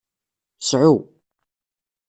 Sɛu. 0.69 0.95